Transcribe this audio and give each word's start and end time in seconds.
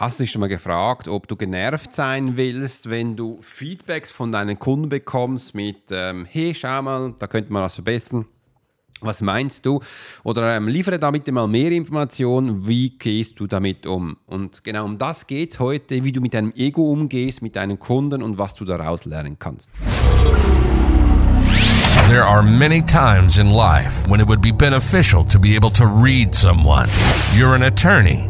Hast 0.00 0.18
du 0.18 0.22
dich 0.22 0.32
schon 0.32 0.40
mal 0.40 0.48
gefragt, 0.48 1.08
ob 1.08 1.28
du 1.28 1.36
genervt 1.36 1.92
sein 1.92 2.38
willst, 2.38 2.88
wenn 2.88 3.16
du 3.16 3.38
Feedbacks 3.42 4.10
von 4.10 4.32
deinen 4.32 4.58
Kunden 4.58 4.88
bekommst 4.88 5.54
mit, 5.54 5.76
ähm, 5.90 6.24
hey, 6.24 6.54
schau 6.54 6.80
mal, 6.80 7.14
da 7.18 7.26
könnte 7.26 7.52
man 7.52 7.62
was 7.62 7.74
verbessern? 7.74 8.24
Was 9.02 9.20
meinst 9.20 9.66
du? 9.66 9.80
Oder 10.24 10.56
ähm, 10.56 10.68
liefere 10.68 10.98
damit 10.98 11.30
mal 11.30 11.46
mehr 11.46 11.70
Informationen. 11.72 12.66
Wie 12.66 12.96
gehst 12.96 13.40
du 13.40 13.46
damit 13.46 13.86
um? 13.86 14.16
Und 14.24 14.64
genau 14.64 14.86
um 14.86 14.96
das 14.96 15.26
geht 15.26 15.50
es 15.52 15.58
heute, 15.58 16.02
wie 16.02 16.12
du 16.12 16.22
mit 16.22 16.32
deinem 16.32 16.54
Ego 16.56 16.90
umgehst, 16.90 17.42
mit 17.42 17.56
deinen 17.56 17.78
Kunden 17.78 18.22
und 18.22 18.38
was 18.38 18.54
du 18.54 18.64
daraus 18.64 19.04
lernen 19.04 19.38
kannst. 19.38 19.68
There 22.08 22.24
are 22.24 22.42
many 22.42 22.80
times 22.80 23.36
in 23.36 23.50
life 23.50 24.08
when 24.08 24.18
it 24.18 24.26
would 24.26 24.40
be 24.40 24.50
beneficial 24.50 25.26
to 25.26 25.38
be 25.38 25.54
able 25.54 25.70
to 25.72 25.84
read 25.84 26.34
someone. 26.34 26.88
You're 27.36 27.54
an 27.54 27.64
attorney. 27.64 28.29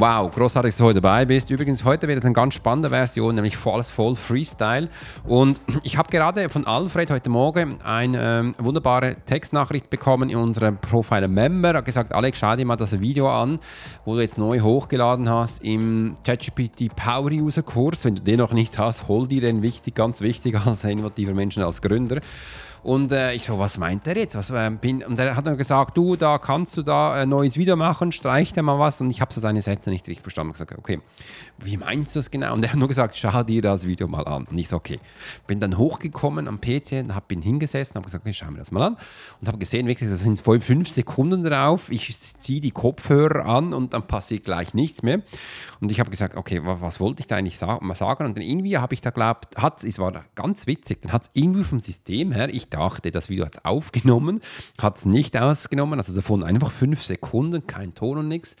Wow, 0.00 0.30
großartig, 0.30 0.70
dass 0.70 0.78
du 0.78 0.84
heute 0.84 1.02
dabei 1.02 1.26
bist. 1.26 1.50
Übrigens, 1.50 1.84
heute 1.84 2.08
wird 2.08 2.20
es 2.20 2.24
eine 2.24 2.32
ganz 2.32 2.54
spannende 2.54 2.88
Version, 2.88 3.34
nämlich 3.34 3.54
alles 3.66 3.90
voll 3.90 4.16
Freestyle. 4.16 4.88
Und 5.24 5.60
ich 5.82 5.98
habe 5.98 6.08
gerade 6.08 6.48
von 6.48 6.66
Alfred 6.66 7.10
heute 7.10 7.28
Morgen 7.28 7.82
eine 7.82 8.40
ähm, 8.40 8.54
wunderbare 8.56 9.16
Textnachricht 9.26 9.90
bekommen 9.90 10.30
in 10.30 10.38
unserem 10.38 10.78
Profiler 10.78 11.28
Member. 11.28 11.72
Er 11.72 11.74
hat 11.74 11.84
gesagt, 11.84 12.12
Alex, 12.14 12.38
schau 12.38 12.56
dir 12.56 12.64
mal 12.64 12.76
das 12.76 12.98
Video 12.98 13.30
an, 13.30 13.58
wo 14.06 14.14
du 14.14 14.22
jetzt 14.22 14.38
neu 14.38 14.60
hochgeladen 14.60 15.28
hast 15.28 15.62
im 15.62 16.14
ChatGPT 16.24 16.96
Power 16.96 17.30
User 17.30 17.62
Kurs. 17.62 18.02
Wenn 18.06 18.14
du 18.14 18.22
den 18.22 18.38
noch 18.38 18.54
nicht 18.54 18.78
hast, 18.78 19.06
hol 19.06 19.28
dir 19.28 19.42
den 19.42 19.60
wichtig, 19.60 19.96
ganz 19.96 20.22
wichtig 20.22 20.56
als 20.64 20.82
innovativer 20.84 21.34
Menschen, 21.34 21.62
als 21.62 21.82
Gründer. 21.82 22.22
Und 22.82 23.12
äh, 23.12 23.34
ich 23.34 23.44
so, 23.44 23.58
was 23.58 23.78
meint 23.78 24.06
er 24.06 24.16
jetzt? 24.16 24.36
Was, 24.36 24.50
äh, 24.50 24.70
bin, 24.70 25.02
und 25.04 25.18
er 25.18 25.36
hat 25.36 25.46
dann 25.46 25.56
gesagt, 25.56 25.96
du, 25.96 26.16
da 26.16 26.38
kannst 26.38 26.76
du 26.76 26.82
da 26.82 27.12
ein 27.12 27.28
neues 27.28 27.56
Video 27.56 27.76
machen, 27.76 28.12
streich 28.12 28.52
dir 28.52 28.62
mal 28.62 28.78
was. 28.78 29.00
Und 29.00 29.10
ich 29.10 29.20
habe 29.20 29.32
so 29.32 29.40
seine 29.40 29.62
Sätze 29.62 29.90
nicht 29.90 30.06
richtig 30.08 30.22
verstanden. 30.22 30.50
Ich 30.50 30.54
gesagt, 30.54 30.78
okay, 30.78 31.00
wie 31.58 31.76
meinst 31.76 32.14
du 32.14 32.20
das 32.20 32.30
genau? 32.30 32.54
Und 32.54 32.64
er 32.64 32.72
hat 32.72 32.78
nur 32.78 32.88
gesagt, 32.88 33.18
schau 33.18 33.42
dir 33.42 33.62
das 33.62 33.86
Video 33.86 34.08
mal 34.08 34.26
an. 34.26 34.46
Und 34.50 34.58
ich 34.58 34.68
so, 34.68 34.76
okay. 34.76 34.98
Bin 35.46 35.60
dann 35.60 35.76
hochgekommen 35.76 36.48
am 36.48 36.60
PC 36.60 36.92
und 37.04 37.14
hab, 37.14 37.28
bin 37.28 37.42
hingesessen, 37.42 37.96
habe 37.96 38.06
gesagt, 38.06 38.24
okay, 38.24 38.34
schau 38.34 38.50
mir 38.50 38.58
das 38.58 38.70
mal 38.70 38.82
an. 38.82 38.96
Und 39.40 39.48
habe 39.48 39.58
gesehen, 39.58 39.86
wirklich, 39.86 40.08
das 40.08 40.20
sind 40.20 40.40
voll 40.40 40.60
fünf 40.60 40.88
Sekunden 40.88 41.42
drauf. 41.42 41.90
Ich 41.90 42.18
ziehe 42.18 42.60
die 42.60 42.70
Kopfhörer 42.70 43.44
an 43.44 43.74
und 43.74 43.92
dann 43.92 44.06
passiert 44.06 44.44
gleich 44.44 44.74
nichts 44.74 45.02
mehr. 45.02 45.20
Und 45.80 45.90
ich 45.90 46.00
habe 46.00 46.10
gesagt, 46.10 46.36
okay, 46.36 46.60
was, 46.64 46.80
was 46.80 47.00
wollte 47.00 47.20
ich 47.20 47.26
da 47.26 47.36
eigentlich 47.36 47.58
sa 47.58 47.78
mal 47.80 47.94
sagen? 47.94 48.24
Und 48.24 48.36
dann 48.36 48.42
irgendwie 48.42 48.78
habe 48.78 48.94
ich 48.94 49.00
da 49.00 49.10
glaubt, 49.10 49.56
hat, 49.56 49.84
es 49.84 49.98
war 49.98 50.24
ganz 50.34 50.66
witzig, 50.66 51.02
dann 51.02 51.12
hat 51.12 51.24
es 51.24 51.30
irgendwie 51.34 51.64
vom 51.64 51.80
System 51.80 52.32
her, 52.32 52.48
ich 52.48 52.69
dachte, 52.70 53.10
das 53.10 53.28
Video 53.28 53.44
hat 53.44 53.56
es 53.56 53.64
aufgenommen, 53.64 54.40
hat 54.80 54.98
es 54.98 55.04
nicht 55.04 55.36
ausgenommen, 55.36 55.98
also 55.98 56.14
davon 56.14 56.42
einfach 56.42 56.70
fünf 56.70 57.02
Sekunden, 57.02 57.66
kein 57.66 57.94
Ton 57.94 58.18
und 58.18 58.28
nichts. 58.28 58.56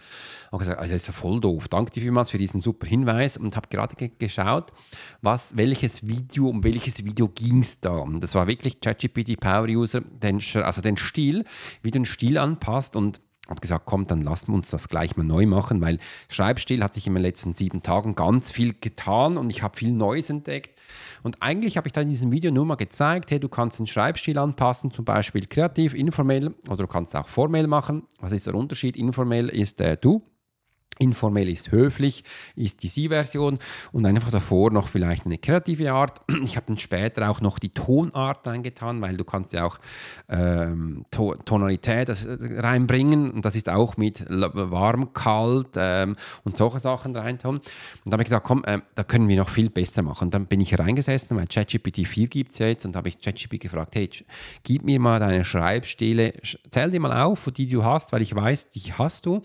Und 0.50 0.58
gesagt, 0.58 0.78
also 0.78 0.92
das 0.92 1.02
ist 1.02 1.06
ja 1.06 1.12
voll 1.12 1.40
doof. 1.40 1.68
Danke 1.68 1.92
dir 1.92 2.00
vielmals 2.02 2.30
für 2.30 2.38
diesen 2.38 2.60
super 2.60 2.86
Hinweis 2.86 3.36
und 3.36 3.56
habe 3.56 3.68
gerade 3.68 3.94
ge 3.94 4.10
geschaut, 4.18 4.72
was, 5.22 5.56
welches 5.56 6.06
Video, 6.06 6.48
um 6.48 6.64
welches 6.64 7.04
Video 7.04 7.28
ging 7.28 7.60
es 7.60 7.80
da. 7.80 7.96
Und 7.96 8.20
das 8.20 8.34
war 8.34 8.46
wirklich 8.46 8.80
ChatGPT 8.80 9.38
Power 9.38 9.68
User, 9.68 10.00
den, 10.00 10.40
also 10.56 10.80
den 10.80 10.96
Stil, 10.96 11.44
wie 11.82 11.90
du 11.90 12.00
den 12.00 12.04
Stil 12.04 12.36
anpasst 12.36 12.96
und 12.96 13.20
habe 13.50 13.60
gesagt, 13.60 13.84
komm, 13.86 14.06
dann 14.06 14.22
lassen 14.22 14.48
wir 14.48 14.54
uns 14.54 14.70
das 14.70 14.88
gleich 14.88 15.16
mal 15.16 15.24
neu 15.24 15.46
machen, 15.46 15.80
weil 15.80 15.98
Schreibstil 16.28 16.82
hat 16.82 16.94
sich 16.94 17.06
in 17.06 17.14
den 17.14 17.22
letzten 17.22 17.52
sieben 17.52 17.82
Tagen 17.82 18.14
ganz 18.14 18.50
viel 18.50 18.74
getan 18.80 19.36
und 19.36 19.50
ich 19.50 19.62
habe 19.62 19.76
viel 19.76 19.92
Neues 19.92 20.30
entdeckt. 20.30 20.80
Und 21.22 21.42
eigentlich 21.42 21.76
habe 21.76 21.88
ich 21.88 21.92
da 21.92 22.00
in 22.00 22.08
diesem 22.08 22.32
Video 22.32 22.50
nur 22.50 22.64
mal 22.64 22.76
gezeigt, 22.76 23.30
hey, 23.30 23.40
du 23.40 23.48
kannst 23.48 23.78
den 23.78 23.86
Schreibstil 23.86 24.38
anpassen, 24.38 24.90
zum 24.90 25.04
Beispiel 25.04 25.46
kreativ, 25.46 25.94
informell 25.94 26.54
oder 26.66 26.78
du 26.78 26.86
kannst 26.86 27.14
auch 27.14 27.28
formell 27.28 27.66
machen. 27.66 28.04
Was 28.20 28.32
ist 28.32 28.46
der 28.46 28.54
Unterschied? 28.54 28.96
Informell 28.96 29.48
ist 29.48 29.80
äh, 29.80 29.96
du 29.96 30.22
Informell 31.00 31.48
ist 31.48 31.72
höflich, 31.72 32.24
ist 32.56 32.82
die 32.82 32.88
Sie-Version 32.88 33.58
und 33.92 34.06
einfach 34.06 34.30
davor 34.30 34.70
noch 34.70 34.88
vielleicht 34.88 35.26
eine 35.26 35.38
kreative 35.38 35.92
Art. 35.92 36.20
Ich 36.50 36.56
habe 36.56 36.66
dann 36.66 36.78
später 36.78 37.30
auch 37.30 37.40
noch 37.40 37.58
die 37.58 37.68
Tonart 37.68 38.46
reingetan, 38.46 39.00
weil 39.02 39.16
du 39.16 39.24
kannst 39.24 39.52
ja 39.52 39.64
auch 39.64 39.78
ähm, 40.28 41.04
to 41.10 41.34
Tonalität 41.44 42.08
äh, 42.08 42.14
reinbringen 42.60 43.30
und 43.30 43.44
das 43.44 43.56
ist 43.56 43.68
auch 43.68 43.96
mit 43.96 44.26
warm, 44.28 45.12
kalt 45.12 45.68
ähm, 45.76 46.16
und 46.44 46.56
solche 46.56 46.80
Sachen 46.80 47.14
reintun. 47.14 47.56
Und 47.56 47.62
da 48.06 48.12
habe 48.12 48.22
ich 48.22 48.28
gesagt, 48.28 48.46
komm, 48.46 48.64
äh, 48.64 48.80
da 48.94 49.04
können 49.04 49.28
wir 49.28 49.36
noch 49.36 49.48
viel 49.48 49.70
besser 49.70 50.02
machen. 50.02 50.24
Und 50.26 50.34
dann 50.34 50.46
bin 50.46 50.60
ich 50.60 50.78
reingesessen, 50.78 51.36
weil 51.36 51.46
ChatGPT 51.46 52.06
4 52.06 52.28
gibt 52.28 52.52
es 52.52 52.58
jetzt 52.58 52.84
und 52.86 52.96
habe 52.96 53.08
ich 53.08 53.20
ChatGPT 53.20 53.60
gefragt, 53.60 53.94
hey, 53.94 54.10
gib 54.62 54.84
mir 54.84 54.98
mal 54.98 55.20
deine 55.20 55.44
Schreibstile, 55.44 56.32
zähl 56.70 56.90
dir 56.90 57.00
mal 57.00 57.22
auf, 57.22 57.50
die 57.56 57.68
du 57.68 57.84
hast, 57.84 58.12
weil 58.12 58.22
ich 58.22 58.34
weiß, 58.34 58.70
die 58.70 58.92
hast 58.92 59.26
du. 59.26 59.42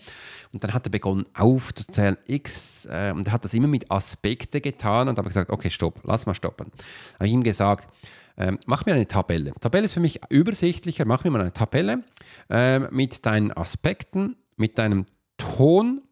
Und 0.52 0.64
dann 0.64 0.74
hat 0.74 0.86
er 0.86 0.90
begonnen 0.90 1.26
aufzuzählen, 1.46 2.16
X, 2.26 2.86
äh, 2.86 3.12
und 3.14 3.28
er 3.28 3.32
hat 3.32 3.44
das 3.44 3.54
immer 3.54 3.68
mit 3.68 3.90
Aspekte 3.90 4.60
getan 4.60 5.08
und 5.08 5.16
habe 5.16 5.28
gesagt, 5.28 5.50
okay, 5.50 5.70
stopp, 5.70 6.00
lass 6.02 6.26
mal 6.26 6.34
stoppen. 6.34 6.72
Habe 7.14 7.26
ich 7.26 7.32
ihm 7.32 7.42
gesagt, 7.42 7.88
ähm, 8.36 8.58
mach 8.66 8.84
mir 8.84 8.94
eine 8.94 9.06
Tabelle. 9.06 9.52
Tabelle 9.60 9.84
ist 9.84 9.94
für 9.94 10.00
mich 10.00 10.20
übersichtlicher, 10.28 11.04
mach 11.04 11.24
mir 11.24 11.30
mal 11.30 11.40
eine 11.40 11.52
Tabelle 11.52 12.02
äh, 12.50 12.80
mit 12.80 13.24
deinen 13.24 13.52
Aspekten, 13.52 14.36
mit 14.56 14.76
deinem 14.78 15.06
Ton 15.38 16.02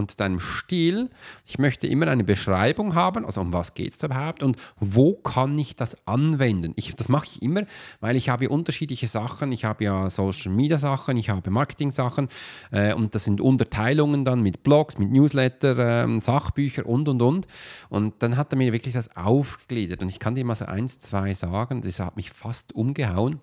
und 0.00 0.18
deinem 0.18 0.40
Stil. 0.40 1.08
Ich 1.46 1.58
möchte 1.58 1.86
immer 1.86 2.08
eine 2.08 2.24
Beschreibung 2.24 2.94
haben, 2.94 3.24
also 3.24 3.40
um 3.40 3.52
was 3.52 3.74
geht 3.74 3.94
es 3.94 4.02
überhaupt 4.02 4.42
und 4.42 4.56
wo 4.80 5.14
kann 5.14 5.56
ich 5.58 5.76
das 5.76 5.96
anwenden. 6.08 6.72
Ich, 6.76 6.96
das 6.96 7.08
mache 7.08 7.26
ich 7.26 7.42
immer, 7.42 7.62
weil 8.00 8.16
ich 8.16 8.28
habe 8.28 8.48
unterschiedliche 8.48 9.06
Sachen. 9.06 9.52
Ich 9.52 9.64
habe 9.64 9.84
ja 9.84 10.10
Social 10.10 10.50
Media 10.50 10.78
Sachen, 10.78 11.16
ich 11.16 11.30
habe 11.30 11.50
Marketing 11.50 11.92
Sachen 11.92 12.28
äh, 12.72 12.94
und 12.94 13.14
das 13.14 13.24
sind 13.24 13.40
Unterteilungen 13.40 14.24
dann 14.24 14.40
mit 14.40 14.62
Blogs, 14.62 14.98
mit 14.98 15.12
Newsletter, 15.12 16.04
äh, 16.04 16.20
Sachbücher 16.20 16.86
und 16.86 17.08
und 17.08 17.22
und. 17.22 17.46
Und 17.88 18.22
dann 18.22 18.36
hat 18.36 18.52
er 18.52 18.56
mir 18.56 18.72
wirklich 18.72 18.94
das 18.94 19.14
aufgegliedert 19.16 20.02
und 20.02 20.08
ich 20.08 20.18
kann 20.18 20.34
dir 20.34 20.44
mal 20.44 20.56
so 20.56 20.64
eins, 20.64 20.98
zwei 20.98 21.34
sagen, 21.34 21.82
das 21.82 22.00
hat 22.00 22.16
mich 22.16 22.30
fast 22.30 22.74
umgehauen 22.74 23.40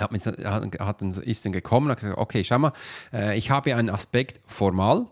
hat, 0.00 0.80
hat, 0.80 1.02
ist 1.02 1.44
dann 1.44 1.52
gekommen 1.52 1.86
und 1.86 1.92
hat 1.92 2.00
gesagt, 2.00 2.18
okay, 2.18 2.44
schau 2.44 2.58
mal, 2.58 2.72
äh, 3.12 3.36
ich 3.36 3.50
habe 3.50 3.74
einen 3.74 3.90
Aspekt 3.90 4.40
formal, 4.46 5.06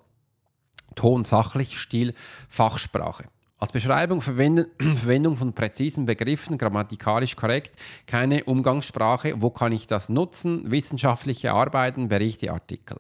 Ton 0.94 1.24
sachlich, 1.24 1.78
Stil 1.78 2.14
Fachsprache. 2.48 3.24
Als 3.58 3.72
Beschreibung 3.72 4.20
Verwendung 4.20 5.38
von 5.38 5.54
präzisen 5.54 6.04
Begriffen, 6.04 6.58
grammatikalisch 6.58 7.36
korrekt, 7.36 7.74
keine 8.06 8.44
Umgangssprache. 8.44 9.40
Wo 9.40 9.48
kann 9.48 9.72
ich 9.72 9.86
das 9.86 10.10
nutzen? 10.10 10.70
Wissenschaftliche 10.70 11.54
Arbeiten, 11.54 12.08
Berichte, 12.08 12.52
Artikel. 12.52 12.98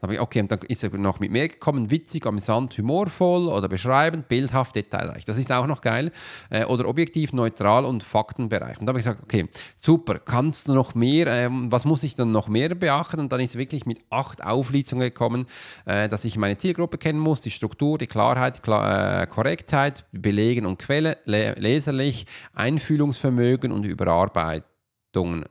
Okay, 0.00 0.42
und 0.42 0.52
dann 0.52 0.60
ist 0.68 0.84
er 0.84 0.96
noch 0.96 1.18
mit 1.18 1.32
mehr 1.32 1.48
gekommen. 1.48 1.90
Witzig, 1.90 2.24
amüsant, 2.24 2.78
humorvoll 2.78 3.48
oder 3.48 3.68
beschreibend, 3.68 4.28
bildhaft, 4.28 4.76
detailreich. 4.76 5.24
Das 5.24 5.38
ist 5.38 5.50
auch 5.50 5.66
noch 5.66 5.80
geil. 5.80 6.12
Äh, 6.50 6.66
oder 6.66 6.86
objektiv, 6.86 7.32
neutral 7.32 7.84
und 7.84 8.04
Faktenbereich. 8.04 8.78
Und 8.78 8.86
da 8.86 8.90
habe 8.90 9.00
ich 9.00 9.04
gesagt, 9.04 9.24
okay, 9.24 9.48
super, 9.76 10.20
kannst 10.20 10.68
du 10.68 10.74
noch 10.74 10.94
mehr? 10.94 11.26
Ähm, 11.26 11.72
was 11.72 11.84
muss 11.84 12.04
ich 12.04 12.14
dann 12.14 12.30
noch 12.30 12.46
mehr 12.46 12.76
beachten? 12.76 13.18
Und 13.18 13.32
dann 13.32 13.40
ist 13.40 13.56
wirklich 13.56 13.86
mit 13.86 13.98
acht 14.10 14.44
Auflistungen 14.44 15.00
gekommen, 15.00 15.46
äh, 15.84 16.08
dass 16.08 16.24
ich 16.24 16.36
meine 16.36 16.56
Zielgruppe 16.58 16.96
kennen 16.96 17.18
muss, 17.18 17.40
die 17.40 17.50
Struktur, 17.50 17.98
die 17.98 18.06
Klarheit, 18.06 18.62
Klar, 18.62 19.22
äh, 19.22 19.26
Korrektheit 19.26 19.96
Belegen 20.12 20.66
und 20.66 20.78
Quelle, 20.78 21.18
leserlich, 21.24 22.26
Einfühlungsvermögen 22.54 23.72
und 23.72 23.84
Überarbeitung. 23.84 24.74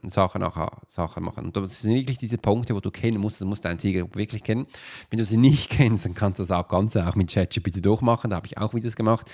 Sachen, 0.06 0.42
nachher, 0.42 0.70
Sachen 0.86 1.24
machen. 1.24 1.46
Und 1.46 1.56
das 1.56 1.82
sind 1.82 1.94
wirklich 1.94 2.18
diese 2.18 2.38
Punkte, 2.38 2.72
wo 2.76 2.78
du 2.78 2.92
kennen 2.92 3.18
musst, 3.18 3.40
du 3.40 3.46
musst 3.46 3.64
deinen 3.64 3.78
Tiger 3.78 4.06
wirklich 4.14 4.44
kennen. 4.44 4.68
Wenn 5.10 5.18
du 5.18 5.24
sie 5.24 5.36
nicht 5.36 5.70
kennst, 5.76 6.04
dann 6.04 6.14
kannst 6.14 6.38
du 6.38 6.44
das 6.44 6.52
auch 6.52 6.68
ganz 6.68 6.94
auch 6.94 7.16
mit 7.16 7.32
ChatGPT 7.32 7.84
durchmachen. 7.84 8.30
Da 8.30 8.36
habe 8.36 8.46
ich 8.46 8.58
auch 8.58 8.74
Videos 8.74 8.94
gemacht. 8.94 9.28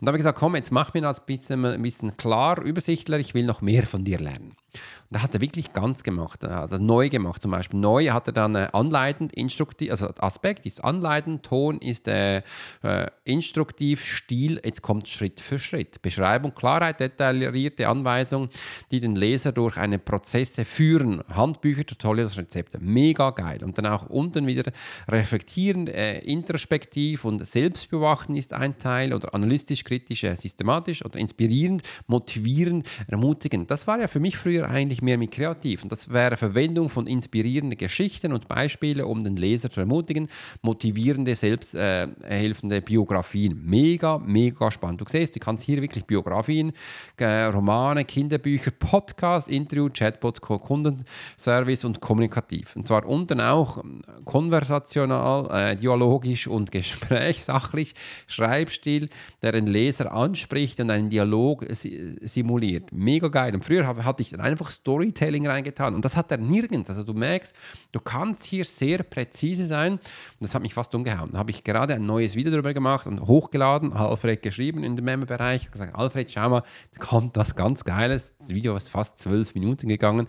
Und 0.00 0.06
da 0.06 0.08
habe 0.08 0.18
ich 0.18 0.22
gesagt, 0.22 0.40
komm, 0.40 0.56
jetzt 0.56 0.72
mach 0.72 0.92
mir 0.92 1.02
das 1.02 1.20
ein 1.20 1.26
bisschen, 1.26 1.64
ein 1.64 1.82
bisschen 1.82 2.16
klar, 2.16 2.60
übersichtlicher, 2.64 3.20
ich 3.20 3.34
will 3.34 3.44
noch 3.44 3.62
mehr 3.62 3.84
von 3.84 4.02
dir 4.02 4.18
lernen. 4.18 4.56
Da 5.10 5.22
hat 5.22 5.34
er 5.34 5.40
wirklich 5.40 5.72
ganz 5.72 6.02
gemacht, 6.02 6.42
hat 6.42 6.72
er 6.72 6.78
neu 6.78 7.08
gemacht 7.08 7.42
zum 7.42 7.50
Beispiel. 7.50 7.78
Neu 7.78 8.08
hat 8.10 8.26
er 8.26 8.32
dann 8.32 8.54
äh, 8.54 8.68
anleitend, 8.72 9.32
instruktiv, 9.32 9.90
also 9.90 10.08
Aspekt 10.18 10.66
ist 10.66 10.82
anleitend, 10.82 11.44
Ton 11.44 11.78
ist 11.78 12.08
äh, 12.08 12.38
äh, 12.82 13.06
instruktiv, 13.24 14.04
Stil, 14.04 14.60
jetzt 14.64 14.82
kommt 14.82 15.08
Schritt 15.08 15.40
für 15.40 15.58
Schritt. 15.58 16.02
Beschreibung, 16.02 16.54
Klarheit, 16.54 17.00
detaillierte 17.00 17.88
Anweisungen, 17.88 18.50
die 18.90 19.00
den 19.00 19.16
Leser 19.16 19.52
durch 19.52 19.76
eine 19.76 19.98
Prozesse 19.98 20.64
führen. 20.64 21.22
Handbücher, 21.28 21.86
Tutorials, 21.86 22.36
Rezepte, 22.36 22.78
mega 22.80 23.30
geil. 23.30 23.62
Und 23.62 23.78
dann 23.78 23.86
auch 23.86 24.06
unten 24.08 24.46
wieder 24.46 24.72
reflektieren, 25.08 25.86
äh, 25.86 26.18
introspektiv 26.20 27.24
und 27.24 27.46
selbstbeobachten 27.46 28.36
ist 28.36 28.52
ein 28.52 28.78
Teil 28.78 29.12
oder 29.12 29.34
analytisch, 29.34 29.84
kritisch, 29.84 30.24
äh, 30.24 30.34
systematisch 30.34 31.04
oder 31.04 31.18
inspirierend, 31.18 31.82
motivierend, 32.06 32.88
ermutigend. 33.06 33.70
Das 33.70 33.86
war 33.86 34.00
ja 34.00 34.08
für 34.08 34.20
mich 34.20 34.36
früher 34.36 34.65
eigentlich 34.66 35.02
mehr 35.02 35.18
mit 35.18 35.30
kreativ. 35.30 35.82
Und 35.82 35.92
das 35.92 36.12
wäre 36.12 36.36
Verwendung 36.36 36.90
von 36.90 37.06
inspirierenden 37.06 37.78
Geschichten 37.78 38.32
und 38.32 38.48
Beispiele, 38.48 39.06
um 39.06 39.24
den 39.24 39.36
Leser 39.36 39.70
zu 39.70 39.80
ermutigen, 39.80 40.28
motivierende, 40.62 41.34
selbsthelfende 41.34 42.76
äh, 42.76 42.80
Biografien. 42.80 43.60
Mega, 43.64 44.18
mega 44.18 44.70
spannend. 44.70 45.00
Du 45.00 45.04
siehst, 45.08 45.36
du 45.36 45.40
kannst 45.40 45.64
hier 45.64 45.80
wirklich 45.82 46.04
Biografien, 46.04 46.72
äh, 47.16 47.44
Romane, 47.44 48.04
Kinderbücher, 48.04 48.70
Podcast, 48.70 49.48
Interview, 49.48 49.88
Chatbots, 49.92 50.40
Kundenservice 50.40 51.84
und 51.84 52.00
kommunikativ. 52.00 52.76
Und 52.76 52.86
zwar 52.86 53.06
unten 53.06 53.40
auch 53.40 53.82
ähm, 53.82 54.02
konversational, 54.24 55.48
äh, 55.50 55.76
dialogisch 55.76 56.46
und 56.46 56.70
gesprächsachlich, 56.76 57.94
Schreibstil, 58.26 59.08
der 59.42 59.52
den 59.52 59.66
Leser 59.66 60.12
anspricht 60.12 60.80
und 60.80 60.90
einen 60.90 61.10
Dialog 61.10 61.64
simuliert. 61.70 62.92
Mega 62.92 63.28
geil. 63.28 63.54
Und 63.54 63.64
früher 63.64 63.86
hatte 63.86 64.22
ich 64.22 64.32
einfach 64.56 64.70
Storytelling 64.70 65.46
reingetan 65.46 65.94
und 65.94 66.04
das 66.04 66.16
hat 66.16 66.30
er 66.30 66.38
nirgends. 66.38 66.88
Also 66.88 67.04
du 67.04 67.12
merkst, 67.12 67.54
du 67.92 68.00
kannst 68.00 68.44
hier 68.44 68.64
sehr 68.64 69.02
präzise 69.02 69.66
sein. 69.66 69.92
Und 69.92 70.00
das 70.40 70.54
hat 70.54 70.62
mich 70.62 70.74
fast 70.74 70.94
umgehauen. 70.94 71.30
Da 71.32 71.38
habe 71.38 71.50
ich 71.50 71.62
gerade 71.62 71.94
ein 71.94 72.06
neues 72.06 72.34
Video 72.34 72.50
darüber 72.50 72.72
gemacht 72.72 73.06
und 73.06 73.20
hochgeladen, 73.20 73.92
Alfred 73.92 74.42
geschrieben 74.42 74.82
in 74.82 74.96
dem 74.96 75.04
Memo-Bereich. 75.04 75.70
gesagt, 75.70 75.94
Alfred, 75.94 76.30
schau 76.30 76.48
mal, 76.48 76.62
da 76.92 77.04
kommt 77.04 77.36
das 77.36 77.54
ganz 77.54 77.84
Geiles. 77.84 78.34
Das 78.38 78.50
Video 78.50 78.76
ist 78.76 78.88
fast 78.88 79.20
zwölf 79.20 79.54
Minuten 79.54 79.88
gegangen 79.88 80.26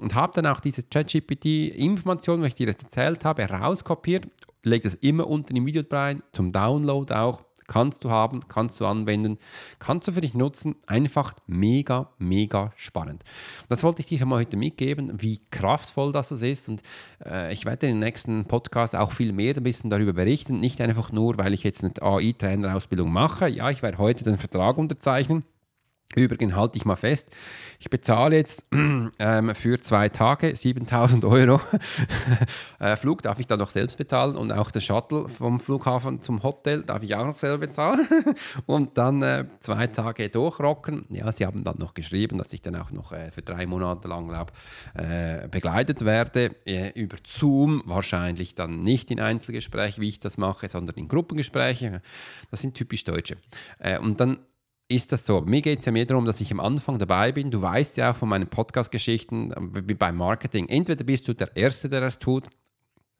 und 0.00 0.14
habe 0.14 0.32
dann 0.34 0.46
auch 0.46 0.60
diese 0.60 0.82
ChatGPT-Informationen, 0.82 2.42
was 2.42 2.48
ich 2.48 2.54
dir 2.54 2.68
jetzt 2.68 2.84
erzählt 2.84 3.24
habe, 3.24 3.42
rauskopiert, 3.44 4.28
lege 4.62 4.84
das 4.84 4.94
immer 4.94 5.26
unten 5.26 5.56
im 5.56 5.66
Video 5.66 5.82
rein, 5.90 6.22
zum 6.32 6.52
Download 6.52 7.12
auch 7.12 7.47
Kannst 7.68 8.02
du 8.02 8.10
haben, 8.10 8.48
kannst 8.48 8.80
du 8.80 8.86
anwenden, 8.86 9.38
kannst 9.78 10.08
du 10.08 10.12
für 10.12 10.20
dich 10.20 10.34
nutzen. 10.34 10.74
Einfach 10.86 11.34
mega, 11.46 12.10
mega 12.18 12.72
spannend. 12.74 13.22
Und 13.62 13.70
das 13.70 13.84
wollte 13.84 14.00
ich 14.00 14.08
dir 14.08 14.26
mal 14.26 14.40
heute 14.40 14.56
mitgeben, 14.56 15.12
wie 15.22 15.40
kraftvoll 15.50 16.10
das 16.10 16.32
ist. 16.32 16.68
Und 16.68 16.82
äh, 17.24 17.52
ich 17.52 17.64
werde 17.66 17.86
in 17.86 17.94
den 17.94 18.00
nächsten 18.00 18.46
Podcast 18.46 18.96
auch 18.96 19.12
viel 19.12 19.32
mehr 19.32 19.54
ein 19.54 19.62
bisschen 19.62 19.90
darüber 19.90 20.14
berichten. 20.14 20.58
Nicht 20.58 20.80
einfach 20.80 21.12
nur, 21.12 21.38
weil 21.38 21.54
ich 21.54 21.62
jetzt 21.62 21.84
eine 21.84 21.92
AI-Trainerausbildung 22.00 23.12
mache. 23.12 23.48
Ja, 23.48 23.70
ich 23.70 23.82
werde 23.82 23.98
heute 23.98 24.24
den 24.24 24.38
Vertrag 24.38 24.78
unterzeichnen. 24.78 25.44
Übrigens 26.16 26.54
halte 26.54 26.78
ich 26.78 26.86
mal 26.86 26.96
fest, 26.96 27.28
ich 27.78 27.90
bezahle 27.90 28.36
jetzt 28.36 28.64
ähm, 28.72 29.54
für 29.54 29.78
zwei 29.78 30.08
Tage 30.08 30.56
7000 30.56 31.22
Euro. 31.26 31.60
äh, 32.80 32.96
Flug 32.96 33.20
darf 33.20 33.38
ich 33.38 33.46
dann 33.46 33.58
noch 33.58 33.68
selbst 33.68 33.98
bezahlen 33.98 34.34
und 34.34 34.50
auch 34.50 34.70
der 34.70 34.80
Shuttle 34.80 35.28
vom 35.28 35.60
Flughafen 35.60 36.22
zum 36.22 36.42
Hotel 36.42 36.82
darf 36.82 37.02
ich 37.02 37.14
auch 37.14 37.26
noch 37.26 37.38
selber 37.38 37.58
bezahlen. 37.58 38.08
und 38.66 38.96
dann 38.96 39.20
äh, 39.22 39.44
zwei 39.60 39.86
Tage 39.88 40.30
durchrocken. 40.30 41.04
Ja, 41.10 41.30
sie 41.30 41.44
haben 41.44 41.62
dann 41.62 41.76
noch 41.78 41.92
geschrieben, 41.92 42.38
dass 42.38 42.54
ich 42.54 42.62
dann 42.62 42.76
auch 42.76 42.90
noch 42.90 43.12
äh, 43.12 43.30
für 43.30 43.42
drei 43.42 43.66
Monate 43.66 44.08
lang, 44.08 44.28
glaube 44.28 44.52
äh, 44.94 45.46
begleitet 45.48 46.06
werde. 46.06 46.56
Äh, 46.64 46.90
über 46.94 47.18
Zoom, 47.26 47.82
wahrscheinlich 47.84 48.54
dann 48.54 48.82
nicht 48.82 49.10
in 49.10 49.20
Einzelgesprächen, 49.20 50.02
wie 50.02 50.08
ich 50.08 50.20
das 50.20 50.38
mache, 50.38 50.70
sondern 50.70 50.96
in 50.96 51.06
Gruppengesprächen. 51.06 52.00
Das 52.50 52.62
sind 52.62 52.74
typisch 52.74 53.04
Deutsche. 53.04 53.36
Äh, 53.78 53.98
und 53.98 54.18
dann 54.20 54.38
ist 54.88 55.12
das 55.12 55.26
so. 55.26 55.42
Mir 55.42 55.60
geht 55.60 55.80
es 55.80 55.84
ja 55.84 55.92
mehr 55.92 56.06
darum, 56.06 56.24
dass 56.24 56.40
ich 56.40 56.50
am 56.50 56.60
Anfang 56.60 56.98
dabei 56.98 57.32
bin. 57.32 57.50
Du 57.50 57.60
weißt 57.60 57.98
ja 57.98 58.10
auch 58.10 58.16
von 58.16 58.28
meinen 58.28 58.48
Podcast-Geschichten, 58.48 59.52
wie 59.86 59.94
beim 59.94 60.16
Marketing. 60.16 60.68
Entweder 60.68 61.04
bist 61.04 61.28
du 61.28 61.34
der 61.34 61.54
Erste, 61.56 61.88
der 61.88 62.02
es 62.02 62.18
tut, 62.18 62.44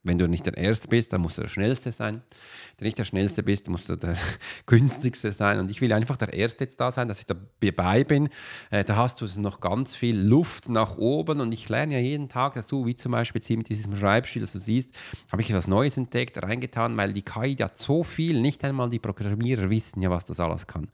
wenn 0.04 0.16
du 0.16 0.28
nicht 0.28 0.46
der 0.46 0.56
Erste 0.56 0.86
bist, 0.86 1.12
dann 1.12 1.20
musst 1.20 1.38
du 1.38 1.42
der 1.42 1.48
Schnellste 1.48 1.90
sein. 1.90 2.14
Wenn 2.14 2.78
du 2.78 2.84
nicht 2.84 2.98
der 2.98 3.04
Schnellste 3.04 3.42
bist, 3.42 3.68
musst 3.68 3.88
du 3.88 3.96
der 3.96 4.16
Günstigste 4.66 5.32
sein. 5.32 5.58
Und 5.58 5.70
ich 5.70 5.80
will 5.80 5.92
einfach 5.92 6.16
der 6.16 6.32
Erste 6.32 6.64
jetzt 6.64 6.78
da 6.80 6.92
sein, 6.92 7.08
dass 7.08 7.20
ich 7.20 7.26
dabei 7.26 8.04
bin. 8.04 8.28
Äh, 8.70 8.84
da 8.84 8.96
hast 8.96 9.20
du 9.20 9.40
noch 9.40 9.60
ganz 9.60 9.96
viel 9.96 10.18
Luft 10.18 10.68
nach 10.68 10.96
oben. 10.96 11.40
Und 11.40 11.52
ich 11.52 11.68
lerne 11.68 11.94
ja 11.94 12.00
jeden 12.00 12.28
Tag 12.28 12.54
dazu, 12.54 12.86
wie 12.86 12.94
zum 12.94 13.12
Beispiel 13.12 13.40
jetzt 13.40 13.50
mit 13.50 13.68
diesem 13.68 13.96
Schreibstil, 13.96 14.40
das 14.40 14.52
du 14.52 14.60
siehst, 14.60 14.90
habe 15.32 15.42
ich 15.42 15.50
etwas 15.50 15.66
Neues 15.66 15.96
entdeckt, 15.96 16.42
reingetan, 16.42 16.96
weil 16.96 17.12
die 17.12 17.22
KI 17.22 17.56
hat 17.56 17.76
so 17.76 18.04
viel, 18.04 18.40
nicht 18.40 18.64
einmal 18.64 18.90
die 18.90 19.00
Programmierer 19.00 19.68
wissen 19.68 20.00
ja, 20.00 20.10
was 20.10 20.26
das 20.26 20.38
alles 20.38 20.66
kann. 20.66 20.88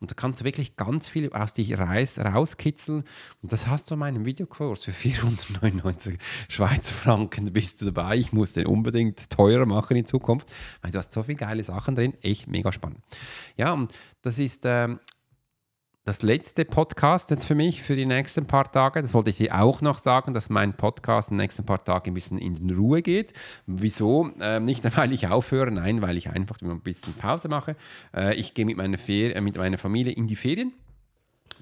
Und 0.00 0.10
da 0.10 0.14
kannst 0.14 0.40
du 0.40 0.44
wirklich 0.44 0.76
ganz 0.76 1.08
viel 1.08 1.32
aus 1.32 1.54
dir 1.54 1.78
rauskitzeln. 1.78 3.04
Und 3.42 3.52
das 3.52 3.66
hast 3.66 3.90
du 3.90 3.94
in 3.94 4.00
meinem 4.00 4.24
Videokurs 4.24 4.84
für 4.84 4.92
499 4.92 6.18
Schweizer 6.48 6.92
Franken 6.92 7.52
bist 7.52 7.80
du 7.80 7.86
dabei. 7.86 8.16
Ich 8.16 8.32
muss 8.32 8.45
den 8.52 8.66
unbedingt 8.66 9.30
teurer 9.30 9.66
machen 9.66 9.96
in 9.96 10.04
Zukunft, 10.04 10.52
weil 10.82 10.90
du 10.90 10.98
hast 10.98 11.12
so 11.12 11.22
viele 11.22 11.38
geile 11.38 11.64
Sachen 11.64 11.94
drin. 11.94 12.14
Echt 12.22 12.46
mega 12.48 12.72
spannend. 12.72 13.00
Ja, 13.56 13.72
und 13.72 13.92
das 14.22 14.38
ist 14.38 14.64
ähm, 14.64 15.00
das 16.06 16.22
letzte 16.22 16.64
Podcast 16.64 17.32
jetzt 17.32 17.46
für 17.46 17.56
mich 17.56 17.82
für 17.82 17.96
die 17.96 18.06
nächsten 18.06 18.46
paar 18.46 18.70
Tage. 18.70 19.02
Das 19.02 19.12
wollte 19.12 19.30
ich 19.30 19.38
dir 19.38 19.60
auch 19.60 19.80
noch 19.80 19.98
sagen, 19.98 20.34
dass 20.34 20.48
mein 20.48 20.76
Podcast 20.76 21.30
in 21.30 21.36
den 21.36 21.42
nächsten 21.42 21.66
paar 21.66 21.84
Tagen 21.84 22.12
ein 22.12 22.14
bisschen 22.14 22.38
in 22.38 22.70
Ruhe 22.70 23.02
geht. 23.02 23.32
Wieso? 23.66 24.30
Ähm, 24.40 24.64
nicht, 24.64 24.84
weil 24.96 25.12
ich 25.12 25.26
aufhöre, 25.26 25.72
nein, 25.72 26.02
weil 26.02 26.16
ich 26.16 26.30
einfach 26.30 26.60
ein 26.62 26.80
bisschen 26.80 27.14
Pause 27.14 27.48
mache. 27.48 27.74
Äh, 28.14 28.36
ich 28.36 28.54
gehe 28.54 28.64
mit 28.64 28.76
meiner, 28.76 28.98
äh, 29.08 29.40
mit 29.40 29.56
meiner 29.56 29.78
Familie 29.78 30.12
in 30.12 30.28
die 30.28 30.36
Ferien. 30.36 30.72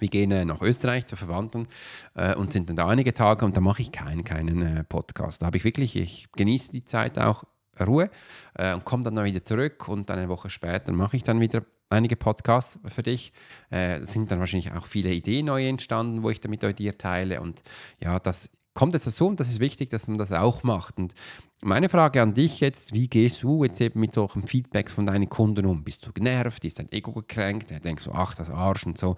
Wir 0.05 0.11
gehen 0.11 0.31
äh, 0.33 0.45
nach 0.45 0.61
Österreich 0.61 1.06
zu 1.06 1.17
Verwandten 1.17 1.67
äh, 2.15 2.35
und 2.35 2.53
sind 2.53 2.69
dann 2.69 2.77
da 2.77 2.87
einige 2.89 3.15
Tage 3.15 3.43
und 3.43 3.56
da 3.56 3.62
mache 3.62 3.81
ich 3.81 3.91
keinen, 3.91 4.23
keinen 4.23 4.61
äh, 4.61 4.85
Podcast. 4.85 5.41
Da 5.41 5.47
habe 5.47 5.56
ich 5.56 5.65
wirklich, 5.65 5.97
ich 5.97 6.29
genieße 6.33 6.73
die 6.73 6.85
Zeit 6.85 7.19
auch 7.19 7.45
Ruhe 7.81 8.11
äh, 8.53 8.75
und 8.75 8.85
komme 8.85 9.03
dann 9.03 9.25
wieder 9.25 9.43
zurück 9.43 9.89
und 9.89 10.11
dann 10.11 10.19
eine 10.19 10.29
Woche 10.29 10.51
später 10.51 10.93
mache 10.93 11.17
ich 11.17 11.23
dann 11.23 11.41
wieder 11.41 11.62
einige 11.89 12.17
Podcasts 12.17 12.79
für 12.85 13.03
dich. 13.03 13.33
Äh, 13.73 14.01
es 14.01 14.12
sind 14.12 14.31
dann 14.31 14.41
wahrscheinlich 14.41 14.73
auch 14.73 14.85
viele 14.85 15.11
Ideen 15.11 15.47
neu 15.47 15.67
entstanden, 15.67 16.23
wo 16.23 16.29
ich 16.29 16.39
damit 16.39 16.61
mit 16.61 16.79
dir 16.79 16.99
teile. 16.99 17.41
Und 17.41 17.62
ja, 17.99 18.19
das 18.21 18.51
kommt 18.75 18.93
jetzt 18.93 19.11
so 19.11 19.29
und 19.29 19.41
das 19.41 19.49
ist 19.49 19.61
wichtig, 19.61 19.91
dass 19.91 20.09
man 20.09 20.19
das 20.19 20.32
auch 20.32 20.62
macht. 20.62 20.99
Und 20.99 21.15
meine 21.62 21.88
Frage 21.88 22.21
an 22.21 22.35
dich 22.35 22.61
jetzt, 22.61 22.93
wie 22.93 23.09
gehst 23.09 23.43
du 23.43 23.65
jetzt 23.65 23.81
eben 23.81 24.00
mit 24.00 24.12
solchen 24.12 24.47
Feedbacks 24.47 24.93
von 24.93 25.06
deinen 25.06 25.29
Kunden 25.29 25.65
um? 25.67 25.85
Bist 25.85 26.05
du 26.06 26.12
genervt? 26.12 26.65
Ist 26.65 26.79
dein 26.79 26.93
Ego 26.93 27.12
gekränkt? 27.12 27.71
Er 27.71 27.81
denkt 27.81 28.03
so, 28.03 28.12
ach, 28.12 28.35
das 28.35 28.51
Arsch 28.51 28.84
und 28.84 28.98
so. 28.98 29.17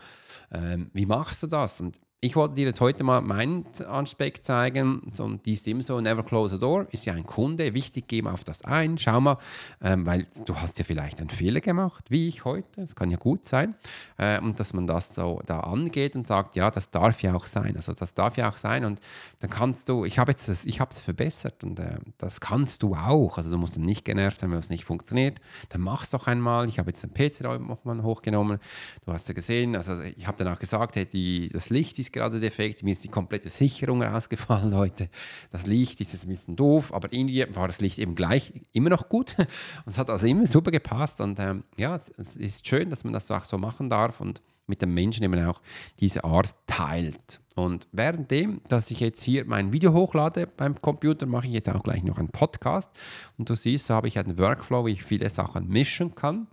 Ähm, 0.53 0.91
wie 0.93 1.07
machst 1.07 1.43
du 1.43 1.47
das? 1.47 1.81
Und 1.81 1.99
ich 2.21 2.35
wollte 2.35 2.55
dir 2.55 2.65
jetzt 2.65 2.81
heute 2.81 3.05
mal 3.05 3.21
meinen 3.21 3.67
Aspekt 3.87 4.47
zeigen. 4.47 5.03
Und 5.19 5.45
die 5.45 5.53
ist 5.53 5.67
immer 5.69 5.83
so, 5.83 6.01
never 6.01 6.23
close 6.23 6.57
a 6.57 6.59
door, 6.59 6.87
ist 6.91 7.05
ja 7.05 7.13
ein 7.13 7.27
Kunde. 7.27 7.75
Wichtig, 7.75 8.11
mal 8.23 8.33
auf 8.33 8.43
das 8.43 8.63
ein. 8.63 8.97
Schau 8.97 9.21
mal, 9.21 9.37
ähm, 9.83 10.07
weil 10.07 10.27
du 10.47 10.57
hast 10.57 10.79
ja 10.79 10.85
vielleicht 10.85 11.21
einen 11.21 11.29
Fehler 11.29 11.61
gemacht, 11.61 12.07
wie 12.11 12.27
ich 12.27 12.47
heute. 12.47 12.69
Das 12.77 12.97
kann 12.97 13.11
ja 13.11 13.19
gut 13.19 13.45
sein. 13.45 13.75
Äh, 14.17 14.41
und 14.41 14.59
dass 14.59 14.73
man 14.73 14.87
das 14.87 15.15
so 15.15 15.43
da 15.45 15.61
angeht 15.61 16.17
und 16.17 16.27
sagt, 16.27 16.57
ja, 16.57 16.71
das 16.71 16.91
darf 16.91 17.23
ja 17.23 17.35
auch 17.35 17.45
sein. 17.45 17.77
Also 17.77 17.93
das 17.93 18.15
darf 18.15 18.39
ja 18.39 18.49
auch 18.49 18.57
sein. 18.57 18.87
Und 18.87 18.99
dann 19.41 19.51
kannst 19.51 19.91
du, 19.91 20.07
ich 20.07 20.19
habe 20.19 20.33
jetzt 20.33 20.49
das, 20.49 20.65
ich 20.65 20.81
habe 20.81 20.93
es 20.93 21.03
verbessert 21.03 21.63
und 21.65 21.79
äh, 21.79 21.99
das 22.17 22.41
kannst 22.41 22.83
du 22.83 22.95
auch. 22.95 23.37
Also 23.37 23.51
du 23.51 23.59
musst 23.59 23.77
nicht 23.77 24.07
genervt 24.07 24.41
sein, 24.41 24.51
wenn 24.51 24.59
es 24.59 24.71
nicht 24.71 24.87
funktioniert. 24.87 25.39
Dann 25.69 25.83
mach 25.83 26.03
es 26.03 26.11
doch 26.11 26.27
einmal. 26.27 26.67
Ich 26.67 26.79
habe 26.79 26.91
jetzt 26.91 27.03
den 27.03 27.13
PC 27.13 27.43
nochmal 27.43 28.03
hochgenommen. 28.03 28.59
Du 29.05 29.13
hast 29.13 29.29
ja 29.29 29.35
gesehen, 29.35 29.77
also 29.77 30.01
ich 30.01 30.27
habe 30.27 30.39
dann 30.39 30.49
auch 30.49 30.59
gesagt, 30.59 30.97
hey, 30.97 31.05
die, 31.05 31.51
das 31.51 31.69
Licht 31.69 31.99
ist 31.99 32.06
ist 32.07 32.13
gerade 32.13 32.41
defekt, 32.41 32.83
mir 32.83 32.93
ist 32.93 33.05
die 33.05 33.09
komplette 33.09 33.51
Sicherung 33.51 34.03
rausgefallen 34.03 34.75
heute. 34.77 35.09
Das 35.51 35.67
Licht 35.67 36.01
ist 36.01 36.13
jetzt 36.13 36.25
ein 36.25 36.29
bisschen 36.29 36.57
doof, 36.57 36.93
aber 36.93 37.13
irgendwie 37.13 37.47
war 37.55 37.67
das 37.67 37.81
Licht 37.81 37.99
eben 37.99 38.15
gleich 38.15 38.53
immer 38.73 38.91
noch 38.91 39.09
gut. 39.09 39.37
Und 39.39 39.49
es 39.87 39.99
hat 39.99 40.11
also 40.11 40.27
immer 40.27 40.47
super 40.47 40.71
gepasst. 40.71 41.21
Und 41.21 41.39
ähm, 41.41 41.65
ja, 41.77 41.95
es, 41.95 42.13
es, 42.17 42.37
ist 42.37 42.67
schön, 42.67 42.91
dass 42.91 43.05
man 43.05 43.13
das 43.13 43.31
auch 43.31 43.45
so 43.45 43.59
machen 43.59 43.91
darf 43.91 44.21
und 44.21 44.41
mit 44.67 44.83
den 44.83 44.93
Menschen 44.93 45.25
eben 45.25 45.45
auch 45.47 45.61
diese 46.01 46.25
Art 46.25 46.55
teilt. 46.67 47.41
Und 47.55 47.89
währenddem, 47.91 48.61
dass 48.69 48.91
ich 48.91 49.01
jetzt 49.01 49.23
hier 49.23 49.47
mein 49.47 49.73
Video 49.73 49.95
hochlade 49.95 50.47
beim 50.47 50.81
Computer, 50.83 51.25
mache 51.25 51.47
ich 51.47 51.55
jetzt 51.55 51.71
auch 51.71 51.83
gleich 51.83 52.03
noch 52.03 52.19
einen 52.19 52.29
Podcast. 52.29 52.91
Und 53.39 53.49
du 53.49 53.55
siehst, 53.55 53.87
so 53.87 53.95
habe 53.95 54.09
ich 54.09 54.19
einen 54.19 54.39
Workflow, 54.39 54.85
wie 54.85 54.93
ich 54.93 55.03
viele 55.03 55.31
Sachen 55.31 55.69
mischen 55.69 56.15
kann 56.15 56.49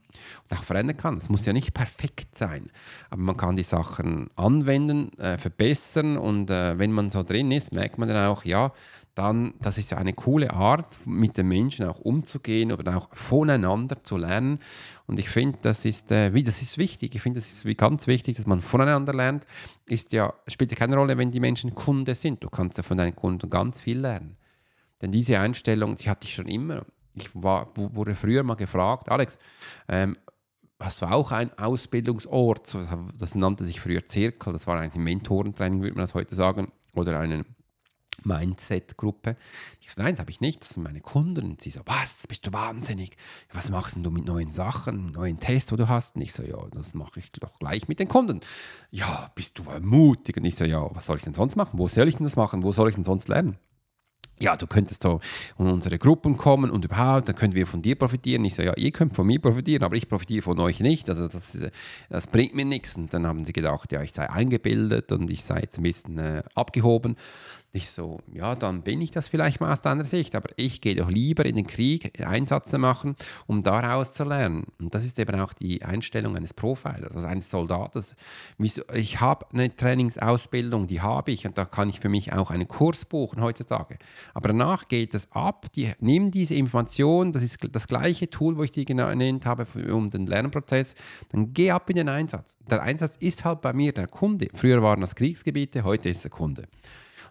und 0.50 0.58
auch 0.58 0.63
verändern 0.63 0.96
kann. 0.96 1.17
Es 1.17 1.27
muss 1.27 1.46
ja 1.46 1.51
nicht 1.51 1.74
perfekt 1.74 2.38
sein, 2.38 2.70
aber 3.10 3.22
man 3.22 3.36
kann 3.36 3.58
die 3.58 3.63
Sachen 3.63 4.29
anwenden, 4.38 5.12
äh, 5.20 5.38
verbessern 5.38 6.17
und 6.17 6.50
äh, 6.50 6.79
wenn 6.79 6.93
man 6.93 7.10
so 7.10 7.24
drin 7.24 7.51
ist, 7.51 7.74
merkt 7.74 7.98
man 7.98 8.08
dann 8.08 8.27
auch, 8.27 8.46
ja, 8.46 8.72
dann, 9.15 9.53
das 9.62 9.77
ist 9.77 9.91
ja 9.91 9.98
eine 9.98 10.13
coole 10.13 10.51
Art, 10.51 11.00
mit 11.05 11.38
den 11.38 11.48
Menschen 11.48 11.86
auch 11.86 12.00
umzugehen 12.00 12.72
oder 12.72 12.98
auch 12.98 13.10
voneinander 13.13 14.03
zu 14.03 14.17
lernen. 14.17 14.60
Und 15.05 15.20
ich 15.20 15.29
finde, 15.29 15.60
das 15.62 15.86
ist, 15.86 16.12
äh, 16.12 16.34
wie, 16.34 16.43
das 16.43 16.62
ist 16.62 16.77
wichtig. 16.77 17.13
Ich 17.13 17.22
finde, 17.22 17.39
das 17.39 17.51
ist 17.51 17.65
wie 17.65 17.75
ganz 17.75 18.08
wichtig, 18.08 18.38
dass 18.38 18.48
man 18.48 18.62
voneinander 18.62 19.13
lernt. 19.13 19.46
Ist 19.88 20.13
ja, 20.13 20.34
spielt 20.48 20.72
ja 20.72 20.77
keine 20.77 20.96
Rolle, 20.96 21.17
wenn 21.17 21.29
die 21.29 21.39
Menschen 21.39 21.75
Kunde 21.75 22.15
sind. 22.15 22.43
Du 22.43 22.50
kannst 22.50 22.77
ja 22.77 22.84
von 22.84 22.98
deinen 22.98 23.15
Kunden 23.15 23.50
ganz 23.50 23.82
viel 23.82 24.00
lernen. 24.00 24.38
Denn 25.01 25.12
diese 25.12 25.38
Einstellung, 25.38 25.96
die 25.96 26.10
hatte 26.10 26.25
ich 26.25 26.34
schon 26.34 26.48
immer. 26.48 26.84
Ich 27.13 27.29
war, 27.36 27.70
wurde 27.75 28.15
früher 28.15 28.41
mal 28.41 28.55
gefragt, 28.55 29.10
Alex, 29.10 29.38
ähm, 29.88 30.17
hast 30.79 31.01
du 31.03 31.05
auch 31.05 31.32
einen 31.32 31.51
Ausbildungsort? 31.58 32.75
Das 33.20 33.36
nannte 33.36 33.65
sich 33.65 33.79
früher 33.79 34.05
Zirkel, 34.05 34.53
das 34.53 34.65
war 34.65 34.79
eigentlich 34.79 34.96
ein 34.96 35.03
Mentorentraining, 35.03 35.82
würde 35.82 35.96
man 35.96 36.03
das 36.03 36.15
heute 36.15 36.36
sagen, 36.36 36.72
oder 36.93 37.20
eine 37.20 37.46
Mindset-Gruppe. 38.24 39.36
Ich 39.82 39.91
so, 39.91 40.01
nein, 40.01 40.13
das 40.13 40.20
habe 40.20 40.32
ich 40.32 40.41
nicht, 40.41 40.62
das 40.62 40.70
sind 40.70 40.84
meine 40.84 41.01
Kunden. 41.01 41.43
Und 41.43 41.62
sie 41.62 41.72
so, 41.72 41.82
was, 41.86 42.25
bist 42.27 42.46
du 42.48 42.53
wahnsinnig? 42.53 43.17
Was 43.53 43.70
machst 43.70 43.98
du 43.98 44.12
mit 44.12 44.25
neuen 44.25 44.51
Sachen, 44.51 45.12
neuen 45.12 45.39
Tests, 45.39 45.72
wo 45.72 45.75
du 45.75 45.88
hast? 45.88 46.15
Und 46.15 46.22
ich 46.22 46.34
so, 46.34 46.43
ja, 46.43 46.58
das 46.72 46.93
mache 46.93 47.20
ich 47.20 47.32
doch 47.32 47.60
gleich 47.60 47.88
mit 47.88 48.00
den 48.00 48.08
Kunden. 48.08 48.41
Ja, 48.91 49.32
bist 49.36 49.60
du 49.60 49.63
mutig? 49.82 50.38
Und 50.38 50.46
ich 50.46 50.55
so, 50.55 50.65
ja, 50.65 50.88
was 50.96 51.05
soll 51.05 51.17
ich 51.17 51.24
denn 51.24 51.34
sonst 51.34 51.55
machen? 51.55 51.79
Wo 51.79 51.88
soll 51.88 52.08
ich 52.08 52.15
denn 52.15 52.25
das 52.25 52.36
machen? 52.36 52.63
Wo 52.63 52.72
soll 52.72 52.89
ich 52.89 52.96
denn 52.96 53.05
sonst 53.05 53.27
lernen? 53.27 53.58
ja, 54.43 54.58
du 54.58 54.67
könntest 54.67 55.03
so 55.03 55.20
in 55.58 55.67
unsere 55.67 55.98
Gruppen 55.98 56.38
kommen 56.38 56.70
und 56.70 56.84
überhaupt, 56.86 57.29
dann 57.29 57.36
können 57.36 57.55
wir 57.55 57.65
von 57.65 57.82
dir 57.82 57.96
profitieren. 57.96 58.43
Ich 58.46 58.55
so, 58.55 58.62
ja, 58.62 58.74
ihr 58.75 58.91
könnt 58.91 59.15
von 59.15 59.25
mir 59.25 59.39
profitieren, 59.39 59.84
aber 59.84 59.96
ich 59.96 60.10
profitiere 60.10 60.41
von 60.41 60.60
euch 60.60 60.79
nicht. 60.82 61.10
Also 61.10 61.27
das, 61.27 61.58
das 62.10 62.27
bringt 62.27 62.53
mir 62.53 62.65
nichts. 62.65 62.96
Und 62.96 63.13
dann 63.13 63.25
haben 63.25 63.46
sie 63.46 63.53
gedacht, 63.53 63.91
ja, 63.91 64.01
ich 64.01 64.12
sei 64.12 64.29
eingebildet 64.29 65.12
und 65.12 65.29
ich 65.29 65.43
sei 65.43 65.62
jetzt 65.62 65.77
ein 65.77 65.84
bisschen 65.84 66.17
äh, 66.17 66.43
abgehoben. 66.55 67.15
Ich 67.75 67.89
so, 67.89 68.20
ja, 68.32 68.53
dann 68.53 68.84
bin 68.84 69.01
ich 69.01 69.10
das 69.10 69.30
vielleicht 69.30 69.60
mal 69.60 69.74
aus 69.74 69.82
deiner 69.82 70.06
Sicht, 70.06 70.36
aber 70.36 70.50
ich 70.58 70.80
gehe 70.80 70.94
doch 70.94 71.10
lieber 71.10 71.44
in 71.44 71.56
den 71.56 71.65
Krieg 71.65 72.24
Einsatz 72.24 72.72
machen, 72.74 73.15
um 73.48 73.63
daraus 73.63 74.13
zu 74.13 74.25
lernen. 74.25 74.65
Und 74.80 74.94
das 74.94 75.03
ist 75.03 75.18
eben 75.18 75.39
auch 75.39 75.53
die 75.53 75.84
Einstellung 75.84 76.36
eines 76.38 76.53
Profilers, 76.53 77.15
also 77.15 77.25
eines 77.25 77.50
Soldates. 77.50 78.15
Ich 78.60 79.22
habe 79.22 79.48
eine 79.51 79.75
Trainingsausbildung, 79.75 80.86
die 80.86 81.01
habe 81.01 81.32
ich 81.32 81.48
und 81.48 81.58
da 81.58 81.65
kann 81.65 81.89
ich 81.89 82.00
für 82.00 82.10
mich 82.10 82.32
auch 82.32 82.51
einen 82.51 82.68
Kurs 82.68 83.06
buchen 83.06 83.42
heutzutage. 83.42 83.98
Aber 84.36 84.50
danach 84.50 84.88
geht 84.88 85.15
es 85.15 85.32
ab, 85.32 85.65
die, 85.72 85.94
nimm 86.00 86.30
diese 86.30 86.53
Information, 86.53 87.32
das 87.32 87.42
ist 87.42 87.58
das 87.72 87.88
gleiche 87.88 88.30
Tool, 88.30 88.56
wo 88.56 88.62
ich 88.62 88.70
die 88.72 88.86
genannt 88.86 89.48
habe, 89.48 89.65
um 89.92 90.12
den 90.12 90.27
Lernprozess, 90.27 90.94
dann 91.30 91.56
geh 91.56 91.72
ab 91.72 91.89
in 91.89 91.96
den 91.96 92.10
Einsatz. 92.10 92.56
Der 92.70 92.84
Einsatz 92.84 93.15
ist 93.15 93.44
halt 93.44 93.62
bei 93.62 93.74
mir 93.74 93.94
der 93.94 94.06
Kunde. 94.06 94.50
Früher 94.53 94.84
waren 94.84 95.01
das 95.01 95.15
Kriegsgebiete, 95.15 95.84
heute 95.84 96.10
ist 96.10 96.24
der 96.24 96.30
Kunde. 96.30 96.68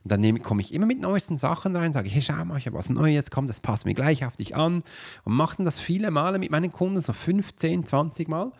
Und 0.05 0.13
dann 0.13 0.43
komme 0.43 0.61
ich 0.63 0.75
immer 0.75 0.87
mit 0.87 1.01
neuesten 1.01 1.39
Sachen 1.39 1.77
rein, 1.77 1.93
sage 1.93 2.09
ich, 2.09 2.15
hey, 2.15 2.23
schau 2.23 2.45
mal, 2.45 2.59
ich 2.59 2.67
habe 2.67 2.77
was 2.77 2.89
Neues, 2.89 3.31
komm, 3.31 3.47
das 3.47 3.61
passt 3.61 3.87
mir 3.87 3.95
gleich 3.95 4.25
auf 4.25 4.37
dich 4.37 4.57
an. 4.57 4.83
Und 5.25 5.35
mache 5.35 5.63
das 5.63 5.81
viele 5.81 6.11
Male 6.11 6.39
mit 6.39 6.51
meinen 6.51 6.73
Kunden, 6.73 7.01
so 7.01 7.13
15, 7.13 7.87
20 7.87 8.29
Mal. 8.29 8.53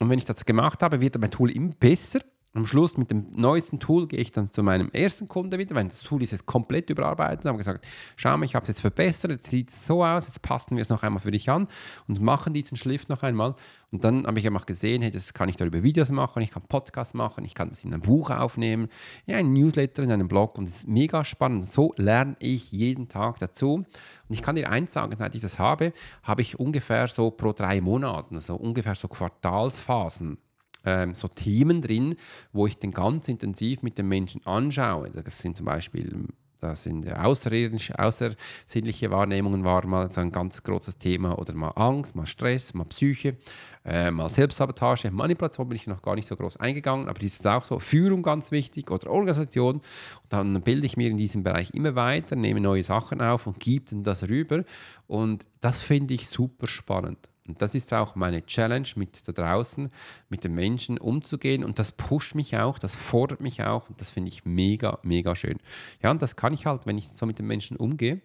Und 0.00 0.08
wenn 0.08 0.18
ich 0.18 0.24
das 0.24 0.44
gemacht 0.44 0.82
habe, 0.82 1.00
wird 1.00 1.18
mein 1.20 1.30
Tool 1.30 1.50
immer 1.50 1.74
besser 1.78 2.20
am 2.52 2.66
Schluss 2.66 2.96
mit 2.96 3.12
dem 3.12 3.28
neuesten 3.36 3.78
Tool 3.78 4.08
gehe 4.08 4.18
ich 4.18 4.32
dann 4.32 4.50
zu 4.50 4.64
meinem 4.64 4.90
ersten 4.90 5.28
Kunde 5.28 5.56
wieder, 5.58 5.76
weil 5.76 5.84
das 5.84 6.00
Tool 6.00 6.20
ist 6.22 6.32
jetzt 6.32 6.46
komplett 6.46 6.90
überarbeitet. 6.90 7.44
habe 7.44 7.58
gesagt, 7.58 7.86
schau 8.16 8.36
mal, 8.36 8.44
ich 8.44 8.56
habe 8.56 8.64
es 8.64 8.68
jetzt 8.68 8.80
verbessert, 8.80 9.30
jetzt 9.30 9.48
sieht 9.48 9.70
es 9.70 9.86
so 9.86 10.04
aus, 10.04 10.26
jetzt 10.26 10.42
passen 10.42 10.76
wir 10.76 10.82
es 10.82 10.88
noch 10.88 11.04
einmal 11.04 11.20
für 11.20 11.30
dich 11.30 11.48
an 11.48 11.68
und 12.08 12.20
machen 12.20 12.52
diesen 12.52 12.76
Schliff 12.76 13.08
noch 13.08 13.22
einmal. 13.22 13.54
Und 13.92 14.02
dann 14.02 14.26
habe 14.26 14.40
ich 14.40 14.46
einfach 14.48 14.66
gesehen, 14.66 15.00
hey, 15.02 15.12
das 15.12 15.32
kann 15.32 15.48
ich 15.48 15.56
darüber 15.56 15.84
Videos 15.84 16.10
machen, 16.10 16.42
ich 16.42 16.50
kann 16.50 16.62
Podcasts 16.68 17.14
machen, 17.14 17.44
ich 17.44 17.54
kann 17.54 17.68
das 17.68 17.84
in 17.84 17.94
ein 17.94 18.00
Buch 18.00 18.30
aufnehmen, 18.30 18.88
ja, 19.26 19.36
ein 19.36 19.52
Newsletter, 19.52 20.02
in 20.02 20.10
einem 20.10 20.26
Blog 20.26 20.58
und 20.58 20.64
es 20.64 20.78
ist 20.78 20.88
mega 20.88 21.24
spannend. 21.24 21.68
So 21.68 21.94
lerne 21.96 22.36
ich 22.40 22.72
jeden 22.72 23.06
Tag 23.06 23.38
dazu. 23.38 23.74
Und 23.74 23.86
ich 24.28 24.42
kann 24.42 24.56
dir 24.56 24.70
eins 24.70 24.92
sagen, 24.92 25.16
seit 25.16 25.36
ich 25.36 25.40
das 25.40 25.60
habe, 25.60 25.92
habe 26.24 26.42
ich 26.42 26.58
ungefähr 26.58 27.06
so 27.06 27.30
pro 27.30 27.52
drei 27.52 27.80
Monaten, 27.80 28.34
also 28.34 28.56
ungefähr 28.56 28.96
so 28.96 29.06
Quartalsphasen 29.06 30.38
ähm, 30.84 31.14
so 31.14 31.28
Themen 31.28 31.82
drin, 31.82 32.16
wo 32.52 32.66
ich 32.66 32.78
den 32.78 32.92
ganz 32.92 33.28
intensiv 33.28 33.82
mit 33.82 33.98
den 33.98 34.08
Menschen 34.08 34.44
anschaue. 34.46 35.10
Das 35.10 35.38
sind 35.38 35.56
zum 35.56 35.66
Beispiel 35.66 36.26
das 36.60 36.82
sind 36.82 37.10
außerirdische, 37.10 37.98
außersinnliche 37.98 39.10
Wahrnehmungen 39.10 39.64
war 39.64 39.86
mal 39.86 40.12
so 40.12 40.20
ein 40.20 40.30
ganz 40.30 40.62
großes 40.62 40.98
Thema 40.98 41.38
oder 41.38 41.54
mal 41.54 41.70
Angst, 41.70 42.14
mal 42.14 42.26
Stress, 42.26 42.74
mal 42.74 42.84
Psyche, 42.84 43.36
äh, 43.84 44.10
mal 44.10 44.28
Selbstsabotage, 44.28 45.10
Manipulation 45.10 45.68
bin 45.68 45.76
ich 45.76 45.86
noch 45.86 46.02
gar 46.02 46.16
nicht 46.16 46.26
so 46.26 46.36
groß 46.36 46.58
eingegangen, 46.58 47.08
aber 47.08 47.18
dies 47.18 47.36
ist 47.36 47.46
auch 47.46 47.64
so, 47.64 47.78
Führung 47.78 48.22
ganz 48.22 48.52
wichtig 48.52 48.90
oder 48.90 49.10
Organisation. 49.10 49.76
Und 49.76 49.82
dann 50.28 50.60
bilde 50.60 50.86
ich 50.86 50.98
mir 50.98 51.08
in 51.08 51.16
diesem 51.16 51.42
Bereich 51.42 51.70
immer 51.72 51.94
weiter, 51.94 52.36
nehme 52.36 52.60
neue 52.60 52.82
Sachen 52.82 53.22
auf 53.22 53.46
und 53.46 53.58
gebe 53.58 53.86
dann 53.88 54.02
das 54.02 54.28
rüber 54.28 54.64
und 55.06 55.46
das 55.62 55.80
finde 55.80 56.12
ich 56.14 56.28
super 56.28 56.66
spannend. 56.66 57.30
Und 57.50 57.62
das 57.62 57.74
ist 57.74 57.92
auch 57.92 58.14
meine 58.14 58.46
Challenge 58.46 58.88
mit 58.94 59.26
da 59.26 59.32
draußen, 59.32 59.90
mit 60.28 60.44
den 60.44 60.54
Menschen 60.54 60.98
umzugehen. 60.98 61.64
Und 61.64 61.80
das 61.80 61.90
pusht 61.90 62.36
mich 62.36 62.56
auch, 62.56 62.78
das 62.78 62.94
fordert 62.94 63.40
mich 63.40 63.64
auch. 63.64 63.88
Und 63.88 64.00
das 64.00 64.12
finde 64.12 64.28
ich 64.28 64.44
mega, 64.44 65.00
mega 65.02 65.34
schön. 65.34 65.58
Ja, 66.00 66.12
und 66.12 66.22
das 66.22 66.36
kann 66.36 66.52
ich 66.52 66.66
halt, 66.66 66.86
wenn 66.86 66.96
ich 66.96 67.08
so 67.08 67.26
mit 67.26 67.40
den 67.40 67.48
Menschen 67.48 67.76
umgehe, 67.76 68.20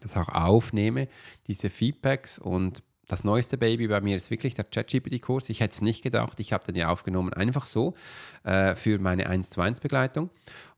das 0.00 0.16
auch 0.16 0.28
aufnehme, 0.28 1.06
diese 1.46 1.70
Feedbacks 1.70 2.40
und 2.40 2.82
das 3.08 3.24
neueste 3.24 3.58
Baby 3.58 3.88
bei 3.88 4.00
mir 4.00 4.16
ist 4.16 4.30
wirklich 4.30 4.54
der 4.54 4.64
ChatGPT-Kurs. 4.64 5.48
Ich 5.48 5.60
hätte 5.60 5.74
es 5.74 5.82
nicht 5.82 6.02
gedacht. 6.02 6.38
Ich 6.40 6.52
habe 6.52 6.64
den 6.64 6.76
ja 6.76 6.88
aufgenommen, 6.88 7.32
einfach 7.32 7.66
so 7.66 7.94
äh, 8.44 8.74
für 8.76 8.98
meine 8.98 9.28
1 9.28 9.50
zu 9.50 9.60
1 9.60 9.80
Begleitung. 9.80 10.30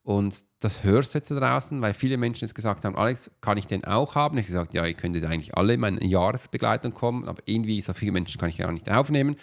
Und 0.03 0.45
das 0.61 0.85
hörst 0.85 1.15
du 1.15 1.19
jetzt 1.19 1.31
da 1.31 1.37
draußen, 1.37 1.81
weil 1.81 1.95
viele 1.95 2.19
Menschen 2.19 2.45
jetzt 2.45 2.55
gesagt 2.55 2.85
haben, 2.85 2.97
Alex, 2.97 3.31
kann 3.41 3.57
ich 3.57 3.67
den 3.67 3.85
auch 3.85 4.15
haben? 4.15 4.37
Ich 4.37 4.45
habe 4.45 4.53
gesagt, 4.53 4.75
ja, 4.75 4.85
ihr 4.85 4.95
könntet 4.95 5.25
eigentlich 5.25 5.57
alle 5.57 5.75
in 5.75 5.81
meine 5.81 6.05
Jahresbegleitung 6.05 6.93
kommen, 6.93 7.27
aber 7.27 7.43
irgendwie 7.47 7.81
so 7.81 7.95
viele 7.95 8.13
Menschen 8.13 8.39
kann 8.39 8.51
ich 8.51 8.59
ja 8.59 8.69
auch 8.69 8.73
nicht 8.73 8.91
aufnehmen. 8.91 9.37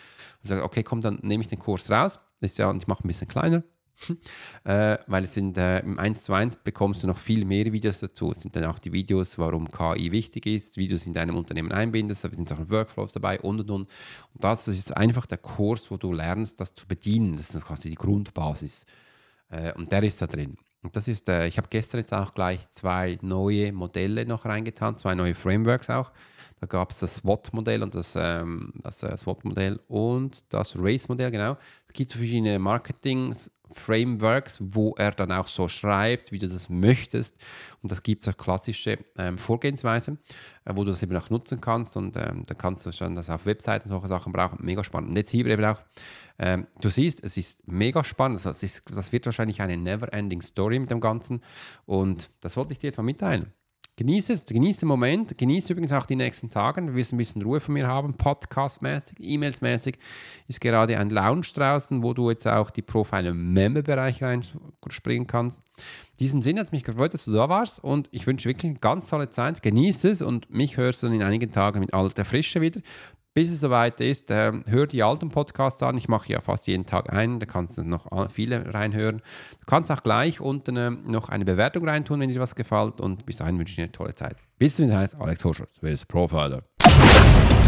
Ich 0.44 0.50
sage, 0.50 0.64
okay, 0.64 0.84
komm, 0.84 1.02
dann 1.02 1.20
nehme 1.24 1.42
ich 1.42 1.48
den 1.48 1.60
Kurs 1.60 1.90
raus. 1.90 2.20
Ist 2.42 2.58
ja, 2.58 2.70
und 2.70 2.78
ich 2.78 2.88
mache 2.88 3.04
ein 3.04 3.08
bisschen 3.08 3.28
kleiner. 3.28 3.64
äh, 4.64 4.98
weil 5.08 5.24
es 5.24 5.34
sind 5.34 5.58
äh, 5.58 5.80
im 5.80 6.00
1 6.00 6.24
zu 6.24 6.34
1 6.34 6.58
bekommst 6.58 7.04
du 7.04 7.08
noch 7.08 7.18
viel 7.18 7.46
mehr 7.46 7.72
Videos 7.72 8.00
dazu. 8.00 8.32
Es 8.32 8.42
sind 8.42 8.56
dann 8.56 8.66
auch 8.66 8.80
die 8.80 8.92
Videos, 8.92 9.38
warum 9.38 9.70
KI 9.72 10.12
wichtig 10.12 10.46
ist, 10.46 10.78
Videos 10.78 11.06
in 11.06 11.14
deinem 11.14 11.36
Unternehmen 11.36 11.72
einbindest, 11.72 12.24
da 12.24 12.30
sind 12.30 12.52
auch 12.52 12.70
Workflows 12.70 13.14
dabei 13.14 13.40
und 13.40 13.62
und 13.62 13.72
und. 13.72 13.82
Und 14.34 14.44
das, 14.44 14.68
ist 14.68 14.96
einfach 14.96 15.26
der 15.26 15.38
Kurs, 15.38 15.92
wo 15.92 15.98
du 15.98 16.14
lernst, 16.14 16.60
das 16.60 16.74
zu 16.74 16.88
bedienen. 16.88 17.38
Das 17.38 17.54
ist 17.54 17.64
quasi 17.64 17.90
die 17.90 17.96
Grundbasis. 17.96 18.86
Äh, 19.50 19.74
und 19.74 19.92
der 19.92 20.04
ist 20.04 20.22
da 20.22 20.28
drin. 20.28 20.58
Und 20.84 20.96
das 20.96 21.08
ist, 21.08 21.30
äh, 21.30 21.48
ich 21.48 21.58
habe 21.58 21.68
gestern 21.70 22.00
jetzt 22.00 22.14
auch 22.14 22.34
gleich 22.34 22.68
zwei 22.70 23.20
neue 23.22 23.72
Modelle 23.72 24.26
noch 24.26 24.46
reingetan, 24.46 24.98
zwei 24.98 25.14
neue 25.14 25.36
Frameworks 25.36 25.90
auch. 25.90 26.12
Da 26.60 26.68
gab 26.68 26.92
es 26.92 27.00
das 27.00 27.16
SWOT-Modell 27.16 27.82
und 27.84 27.96
das, 27.96 28.16
ähm, 28.16 28.72
das 28.82 29.04
äh, 29.04 29.16
SWOT-Modell 29.16 29.80
und 29.88 30.52
das 30.54 30.76
Race-Modell, 30.78 31.32
genau. 31.32 31.58
Es 31.88 31.94
gibt 31.94 32.12
so 32.12 32.20
verschiedene 32.20 32.60
Marketing-Frameworks, 33.72 34.60
wo 34.62 34.94
er 34.98 35.12
dann 35.12 35.32
auch 35.32 35.48
so 35.48 35.68
schreibt, 35.68 36.32
wie 36.32 36.40
du 36.40 36.48
das 36.48 36.70
möchtest. 36.70 37.38
Und 37.82 37.92
das 37.92 38.04
gibt 38.04 38.22
es 38.22 38.28
auch 38.28 38.38
klassische 38.38 39.00
ähm, 39.18 39.38
Vorgehensweise, 39.38 40.18
äh, 40.66 40.74
wo 40.76 40.84
du 40.84 40.92
das 40.92 41.04
eben 41.04 41.16
auch 41.18 41.30
nutzen 41.30 41.62
kannst. 41.62 41.98
Und 41.98 42.18
ähm, 42.18 42.44
da 42.46 42.54
kannst 42.54 42.86
du 42.86 42.92
schon 42.92 43.16
das 43.16 43.30
auf 43.30 43.46
Webseiten, 43.46 43.90
solche 43.90 44.08
Sachen 44.08 44.32
brauchen. 44.32 44.60
Mega 44.62 44.84
spannend. 44.84 45.12
Und 45.12 45.18
jetzt 45.18 45.32
hier 45.32 45.46
eben 45.46 45.66
auch, 45.66 45.82
ähm, 46.40 46.68
du 46.80 46.90
siehst, 46.90 47.24
es 47.24 47.38
ist 47.38 47.68
mega 47.68 48.04
spannend. 48.04 48.46
Also 48.46 48.66
ist, 48.66 48.84
das 48.90 49.12
wird 49.12 49.26
wahrscheinlich 49.26 49.62
eine 49.62 49.78
never-ending 49.78 50.42
Story 50.42 50.80
mit 50.80 50.92
dem 50.92 51.00
Ganzen. 51.00 51.42
Und 51.86 52.32
das 52.42 52.58
wollte 52.58 52.74
ich 52.74 52.80
dir 52.80 52.88
jetzt 52.88 52.98
mal 52.98 53.04
mitteilen. 53.04 53.54
Genieß 53.98 54.30
es, 54.30 54.46
genieß 54.46 54.78
den 54.78 54.88
Moment, 54.88 55.38
genieß 55.38 55.70
übrigens 55.70 55.92
auch 55.92 56.06
die 56.06 56.16
nächsten 56.16 56.50
Tage. 56.50 56.82
Du 56.82 56.96
wirst 56.96 57.14
ein 57.14 57.18
bisschen 57.18 57.42
Ruhe 57.42 57.60
von 57.60 57.74
mir 57.74 57.88
haben, 57.88 58.16
Podcast-mäßig, 58.16 59.18
E-Mails-mäßig. 59.20 59.98
Ist 60.48 60.62
gerade 60.62 60.98
ein 60.98 61.10
Lounge 61.10 61.48
draußen, 61.54 62.02
wo 62.02 62.14
du 62.14 62.30
jetzt 62.30 62.48
auch 62.48 62.72
die 62.72 62.82
Profile 62.82 63.34
Member-Bereich 63.34 64.24
reinspringen 64.24 65.28
kannst. 65.28 65.62
In 66.14 66.18
diesem 66.20 66.42
Sinne 66.42 66.62
hat 66.62 66.68
es 66.68 66.72
mich 66.72 66.84
gefreut, 66.84 67.14
dass 67.14 67.26
du 67.26 67.34
da 67.34 67.50
warst 67.50 67.84
und 67.84 68.08
ich 68.12 68.26
wünsche 68.26 68.48
wirklich 68.48 68.72
eine 68.72 68.80
ganz 68.80 69.10
tolle 69.10 69.30
Zeit. 69.30 69.62
Genieß 69.62 70.06
es 70.06 70.22
und 70.22 70.50
mich 70.50 70.78
hörst 70.78 71.04
du 71.04 71.08
dann 71.08 71.16
in 71.16 71.24
einigen 71.24 71.52
Tagen 71.52 71.82
mit 71.82 71.94
alter 71.94 72.26
Frische 72.26 72.62
wieder. 72.62 72.82
Bis 73.34 73.50
es 73.50 73.62
soweit 73.62 74.02
ist, 74.02 74.30
äh, 74.30 74.52
hör 74.66 74.88
die 74.88 75.04
alten 75.04 75.30
Podcasts 75.30 75.82
an. 75.84 75.98
Ich 75.98 76.10
mache 76.10 76.34
ja 76.34 76.42
fast 76.42 76.68
jeden 76.68 76.86
Tag 76.86 77.14
einen, 77.14 77.40
da 77.40 77.46
kannst 77.46 77.78
du 77.78 77.84
noch 77.84 78.30
viele 78.30 78.74
reinhören. 78.74 79.22
Du 79.60 79.66
kannst 79.68 79.90
auch 79.90 80.04
gleich 80.04 80.42
unten 80.42 80.76
äh, 80.76 80.90
noch 80.92 81.30
eine 81.30 81.46
Bewertung 81.46 81.88
reintun, 81.88 82.20
wenn 82.20 82.28
dir 82.28 82.42
was 82.42 82.56
gefällt. 82.56 83.00
Und 83.00 83.26
bis 83.26 83.38
dahin 83.38 83.58
wünsche 83.58 83.72
ich 83.72 83.76
dir 83.78 83.84
eine 83.84 83.92
tolle 83.94 84.16
Zeit. 84.16 84.36
Bis 84.60 84.76
dahin 84.76 84.94
heißt 84.94 85.16
Alex 85.16 85.46
Hoscher, 85.46 85.68
Swiss 85.80 86.06
Profiler. 86.06 86.64